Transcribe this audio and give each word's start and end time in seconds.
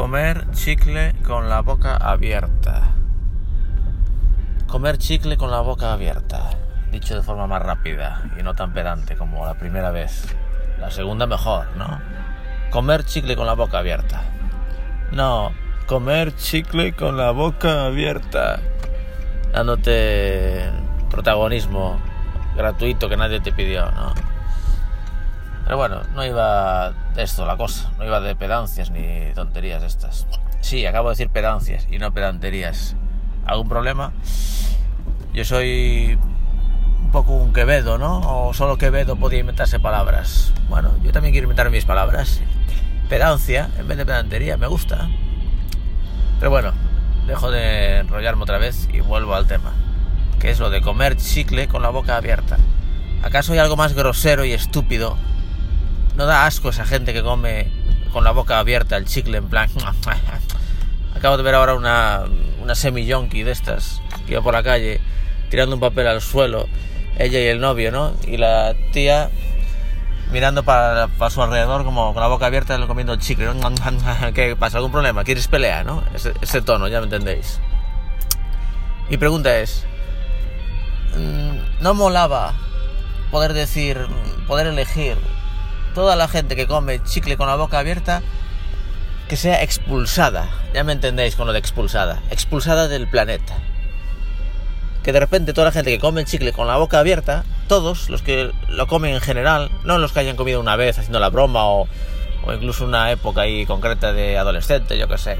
Comer 0.00 0.50
chicle 0.52 1.12
con 1.26 1.50
la 1.50 1.60
boca 1.60 1.94
abierta. 1.94 2.94
Comer 4.66 4.96
chicle 4.96 5.36
con 5.36 5.50
la 5.50 5.60
boca 5.60 5.92
abierta. 5.92 6.56
Dicho 6.90 7.14
de 7.14 7.22
forma 7.22 7.46
más 7.46 7.60
rápida 7.60 8.22
y 8.40 8.42
no 8.42 8.54
tan 8.54 8.72
pedante 8.72 9.14
como 9.14 9.44
la 9.44 9.58
primera 9.58 9.90
vez. 9.90 10.34
La 10.80 10.90
segunda 10.90 11.26
mejor, 11.26 11.66
¿no? 11.76 12.00
Comer 12.70 13.04
chicle 13.04 13.36
con 13.36 13.44
la 13.44 13.52
boca 13.52 13.80
abierta. 13.80 14.22
No, 15.12 15.52
comer 15.86 16.34
chicle 16.34 16.94
con 16.94 17.18
la 17.18 17.32
boca 17.32 17.84
abierta. 17.84 18.58
Dándote 19.52 20.70
protagonismo 21.10 22.00
gratuito 22.56 23.10
que 23.10 23.18
nadie 23.18 23.40
te 23.40 23.52
pidió, 23.52 23.90
¿no? 23.90 24.14
Pero 25.70 25.78
bueno, 25.78 26.02
no 26.16 26.26
iba 26.26 26.90
de 27.14 27.22
esto 27.22 27.46
la 27.46 27.56
cosa, 27.56 27.92
no 27.96 28.04
iba 28.04 28.18
de 28.18 28.34
pedancias 28.34 28.90
ni 28.90 29.32
tonterías 29.36 29.84
estas. 29.84 30.26
Sí, 30.60 30.84
acabo 30.84 31.10
de 31.10 31.12
decir 31.12 31.30
pedancias 31.30 31.86
y 31.88 32.00
no 32.00 32.12
pedanterías. 32.12 32.96
¿Algún 33.46 33.68
problema? 33.68 34.12
Yo 35.32 35.44
soy 35.44 36.18
un 37.04 37.10
poco 37.12 37.34
un 37.34 37.52
Quevedo, 37.52 37.98
¿no? 37.98 38.48
O 38.48 38.52
solo 38.52 38.78
Quevedo 38.78 39.14
podía 39.14 39.38
inventarse 39.38 39.78
palabras. 39.78 40.52
Bueno, 40.68 40.90
yo 41.04 41.12
también 41.12 41.30
quiero 41.30 41.44
inventar 41.44 41.70
mis 41.70 41.84
palabras. 41.84 42.40
Pedancia 43.08 43.70
en 43.78 43.86
vez 43.86 43.96
de 43.96 44.04
pedantería, 44.04 44.56
me 44.56 44.66
gusta. 44.66 45.08
Pero 46.40 46.50
bueno, 46.50 46.72
dejo 47.28 47.48
de 47.52 47.98
enrollarme 47.98 48.42
otra 48.42 48.58
vez 48.58 48.88
y 48.92 49.02
vuelvo 49.02 49.36
al 49.36 49.46
tema. 49.46 49.72
Que 50.40 50.50
es 50.50 50.58
lo 50.58 50.68
de 50.68 50.80
comer 50.80 51.16
chicle 51.16 51.68
con 51.68 51.82
la 51.82 51.90
boca 51.90 52.16
abierta. 52.16 52.56
¿Acaso 53.22 53.52
hay 53.52 53.60
algo 53.60 53.76
más 53.76 53.94
grosero 53.94 54.44
y 54.44 54.50
estúpido 54.50 55.16
no 56.20 56.26
da 56.26 56.44
asco 56.44 56.68
esa 56.68 56.84
gente 56.84 57.14
que 57.14 57.22
come 57.22 57.66
con 58.12 58.24
la 58.24 58.32
boca 58.32 58.58
abierta 58.58 58.98
el 58.98 59.06
chicle 59.06 59.38
en 59.38 59.48
plan... 59.48 59.70
Acabo 61.16 61.38
de 61.38 61.42
ver 61.42 61.54
ahora 61.54 61.74
una, 61.74 62.24
una 62.62 62.74
semi-yonki 62.74 63.42
de 63.42 63.52
estas 63.52 64.02
que 64.26 64.32
iba 64.32 64.42
por 64.42 64.52
la 64.52 64.62
calle 64.62 65.00
tirando 65.48 65.76
un 65.76 65.80
papel 65.80 66.06
al 66.06 66.20
suelo, 66.20 66.68
ella 67.16 67.40
y 67.40 67.46
el 67.46 67.58
novio, 67.58 67.90
¿no? 67.90 68.12
Y 68.26 68.36
la 68.36 68.74
tía 68.92 69.30
mirando 70.30 70.62
para, 70.62 71.08
su 71.30 71.42
alrededor 71.42 71.84
como 71.84 72.12
con 72.12 72.22
la 72.22 72.28
boca 72.28 72.44
abierta 72.44 72.78
comiendo 72.86 73.14
el 73.14 73.18
chicle. 73.20 73.48
¿Qué 74.34 74.56
pasa? 74.56 74.76
¿Algún 74.76 74.92
problema? 74.92 75.24
¿Quieres 75.24 75.48
pelea, 75.48 75.84
no? 75.84 76.04
Ese, 76.14 76.34
ese 76.42 76.60
tono, 76.60 76.86
ya 76.88 77.00
me 77.00 77.04
entendéis. 77.04 77.60
Mi 79.08 79.16
pregunta 79.16 79.58
es, 79.58 79.86
mm, 81.16 81.82
¿no 81.82 81.94
molaba 81.94 82.52
poder 83.30 83.54
decir, 83.54 84.06
poder 84.46 84.66
elegir 84.66 85.16
toda 85.94 86.16
la 86.16 86.28
gente 86.28 86.56
que 86.56 86.66
come 86.66 87.02
chicle 87.02 87.36
con 87.36 87.46
la 87.46 87.56
boca 87.56 87.78
abierta 87.78 88.22
que 89.30 89.36
sea 89.36 89.62
expulsada. 89.62 90.50
Ya 90.74 90.82
me 90.82 90.92
entendéis 90.92 91.36
con 91.36 91.46
lo 91.46 91.52
de 91.52 91.60
expulsada. 91.60 92.20
Expulsada 92.30 92.88
del 92.88 93.06
planeta. 93.06 93.58
Que 95.04 95.12
de 95.12 95.20
repente 95.20 95.52
toda 95.52 95.66
la 95.66 95.72
gente 95.72 95.92
que 95.92 96.00
come 96.00 96.24
chicle 96.24 96.52
con 96.52 96.66
la 96.66 96.76
boca 96.78 96.98
abierta, 96.98 97.44
todos 97.68 98.10
los 98.10 98.22
que 98.22 98.50
lo 98.68 98.86
comen 98.88 99.14
en 99.14 99.20
general, 99.20 99.70
no 99.84 99.98
los 99.98 100.12
que 100.12 100.18
hayan 100.18 100.34
comido 100.34 100.58
una 100.58 100.74
vez 100.74 100.98
haciendo 100.98 101.20
la 101.20 101.30
broma 101.30 101.64
o, 101.64 101.86
o 102.44 102.52
incluso 102.52 102.84
una 102.84 103.12
época 103.12 103.42
ahí 103.42 103.66
concreta 103.66 104.12
de 104.12 104.36
adolescente, 104.36 104.98
yo 104.98 105.06
que 105.06 105.16
sé. 105.16 105.38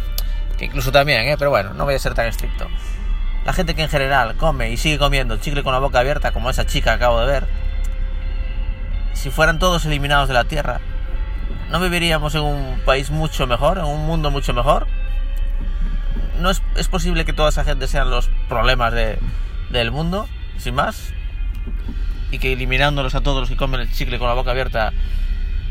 Que 0.56 0.66
incluso 0.66 0.92
también, 0.92 1.26
¿eh? 1.26 1.36
pero 1.36 1.50
bueno, 1.50 1.74
no 1.74 1.84
voy 1.84 1.94
a 1.94 1.98
ser 1.98 2.14
tan 2.14 2.26
estricto. 2.26 2.68
La 3.44 3.52
gente 3.52 3.74
que 3.74 3.82
en 3.82 3.88
general 3.88 4.36
come 4.36 4.70
y 4.70 4.76
sigue 4.76 4.98
comiendo 4.98 5.36
chicle 5.38 5.64
con 5.64 5.72
la 5.72 5.80
boca 5.80 5.98
abierta, 5.98 6.30
como 6.30 6.48
esa 6.48 6.64
chica 6.64 6.90
que 6.90 6.96
acabo 7.04 7.18
de 7.20 7.26
ver, 7.26 7.46
si 9.20 9.28
fueran 9.28 9.58
todos 9.58 9.84
eliminados 9.84 10.28
de 10.28 10.34
la 10.34 10.44
Tierra, 10.44 10.80
¿no 11.70 11.78
viviríamos 11.78 12.34
en 12.34 12.40
un 12.40 12.80
país 12.86 13.10
mucho 13.10 13.46
mejor, 13.46 13.76
en 13.76 13.84
un 13.84 14.06
mundo 14.06 14.30
mucho 14.30 14.54
mejor? 14.54 14.86
¿No 16.40 16.48
es, 16.48 16.62
es 16.76 16.88
posible 16.88 17.26
que 17.26 17.34
toda 17.34 17.50
esa 17.50 17.62
gente 17.62 17.86
sean 17.86 18.10
los 18.10 18.30
problemas 18.48 18.94
de, 18.94 19.18
del 19.68 19.90
mundo, 19.90 20.26
sin 20.56 20.74
más? 20.74 21.12
Y 22.30 22.38
que 22.38 22.54
eliminándolos 22.54 23.14
a 23.14 23.20
todos 23.20 23.40
los 23.40 23.50
que 23.50 23.56
comen 23.56 23.80
el 23.80 23.92
chicle 23.92 24.18
con 24.18 24.26
la 24.26 24.34
boca 24.34 24.52
abierta 24.52 24.94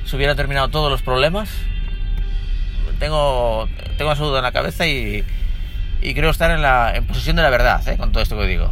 se 0.06 0.16
hubieran 0.16 0.38
terminado 0.38 0.70
todos 0.70 0.92
los 0.92 1.02
problemas. 1.02 1.50
Tengo, 3.00 3.68
tengo 3.98 4.12
esa 4.12 4.24
duda 4.24 4.40
en 4.40 4.44
la 4.44 4.52
cabeza 4.52 4.86
y, 4.86 5.24
y 6.02 6.14
creo 6.14 6.30
estar 6.30 6.52
en, 6.52 6.62
la, 6.62 6.96
en 6.96 7.08
posesión 7.08 7.36
de 7.36 7.42
la 7.42 7.50
verdad 7.50 7.88
¿eh? 7.88 7.98
con 7.98 8.12
todo 8.12 8.22
esto 8.22 8.38
que 8.38 8.46
digo. 8.46 8.72